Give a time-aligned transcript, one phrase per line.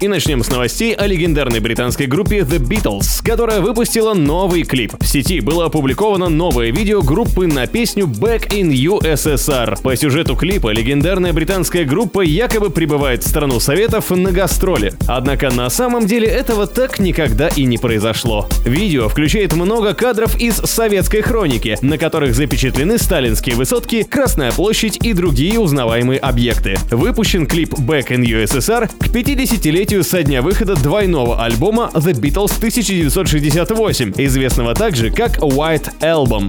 [0.00, 4.94] И начнем с новостей о легендарной британской группе The Beatles, которая выпустила новый клип.
[4.98, 9.82] В сети было опубликовано новое видео группы на песню Back in USSR.
[9.82, 14.94] По сюжету клипа легендарная британская группа якобы прибывает в страну Советов на гастроли.
[15.06, 18.48] Однако на самом деле этого так никогда и не произошло.
[18.64, 25.12] Видео включает много кадров из советской хроники, на которых запечатлены сталинские высотки, Красная площадь и
[25.12, 26.78] другие узнаваемые объекты.
[26.90, 34.14] Выпущен клип Back in USSR к 50-летию со дня выхода двойного альбома The Beatles 1968,
[34.18, 36.48] известного также как White Album.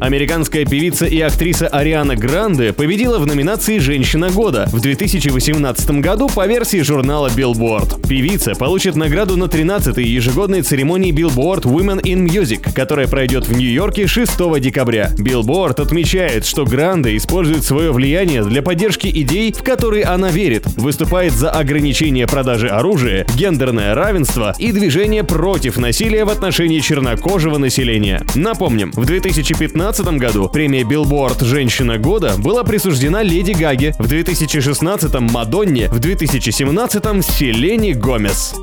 [0.00, 6.46] Американская певица и актриса Ариана Гранде победила в номинации «Женщина года» в 2018 году по
[6.46, 8.06] версии журнала Billboard.
[8.06, 14.06] Певица получит награду на 13-й ежегодной церемонии Billboard Women in Music, которая пройдет в Нью-Йорке
[14.06, 15.10] 6 декабря.
[15.18, 21.32] Billboard отмечает, что Гранде использует свое влияние для поддержки идей, в которые она верит, выступает
[21.32, 22.28] за ограничение
[22.58, 28.22] продажи оружия, гендерное равенство и движение против насилия в отношении чернокожего населения.
[28.34, 35.24] Напомним, в 2015 2015 году премия Billboard «Женщина года» была присуждена Леди Гаге, в 2016-м
[35.32, 38.54] Мадонне, в 2017-м Селене Гомес.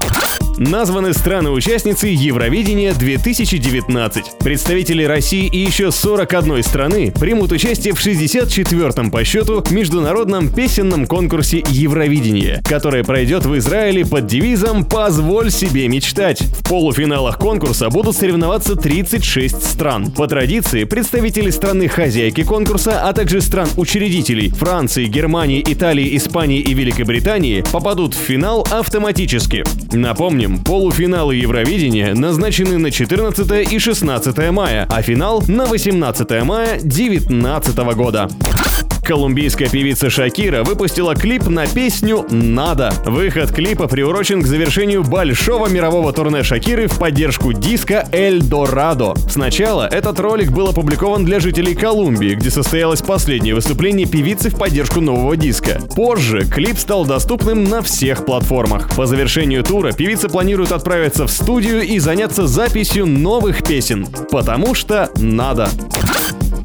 [0.58, 4.38] Названы страны-участницы Евровидения 2019.
[4.40, 11.62] Представители России и еще 41 страны примут участие в 64-м по счету международном песенном конкурсе
[11.68, 16.40] Евровидения, который пройдет в Израиле под девизом «Позволь себе мечтать».
[16.40, 20.10] В полуфиналах конкурса будут соревноваться 36 стран.
[20.10, 28.14] По традиции, представители страны-хозяйки конкурса, а также стран-учредителей Франции, Германии, Италии, Испании и Великобритании попадут
[28.14, 29.66] в финал автоматически.
[29.92, 36.80] Напомню, Напомним, полуфиналы Евровидения назначены на 14 и 16 мая, а финал на 18 мая
[36.82, 38.30] 2019 года.
[39.06, 42.92] Колумбийская певица Шакира выпустила клип на песню «Надо».
[43.06, 49.14] Выход клипа приурочен к завершению большого мирового турне Шакиры в поддержку диска «Эль Дорадо».
[49.30, 55.02] Сначала этот ролик был опубликован для жителей Колумбии, где состоялось последнее выступление певицы в поддержку
[55.02, 55.80] нового диска.
[55.96, 58.90] Позже клип стал доступным на всех платформах.
[58.96, 64.08] По завершению тура певица планирует отправиться в студию и заняться записью новых песен.
[64.32, 65.70] Потому что надо.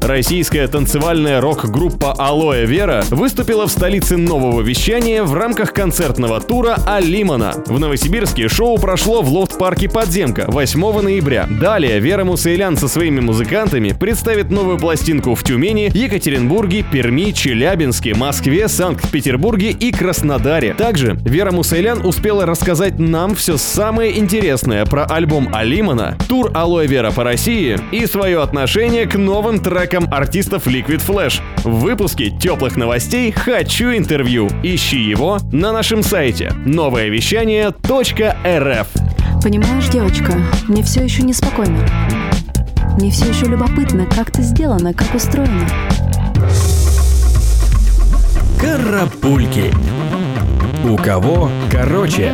[0.01, 7.53] Российская танцевальная рок-группа «Алоэ Вера» выступила в столице нового вещания в рамках концертного тура «Алимана».
[7.67, 11.47] В Новосибирске шоу прошло в лофт-парке «Подземка» 8 ноября.
[11.47, 18.67] Далее Вера Мусейлян со своими музыкантами представит новую пластинку в Тюмени, Екатеринбурге, Перми, Челябинске, Москве,
[18.67, 20.73] Санкт-Петербурге и Краснодаре.
[20.73, 27.11] Также Вера Мусейлян успела рассказать нам все самое интересное про альбом Алимана, тур «Алоэ Вера»
[27.11, 31.41] по России и свое отношение к новым трекам треком артистов Liquid Flash.
[31.65, 34.49] В выпуске теплых новостей «Хочу интервью».
[34.63, 38.87] Ищи его на нашем сайте новое вещание .рф.
[39.43, 40.37] Понимаешь, девочка,
[40.69, 41.85] мне все еще неспокойно.
[42.97, 45.67] Мне все еще любопытно, как это сделано, как устроено.
[48.61, 49.73] Карапульки.
[50.85, 52.33] У кого короче?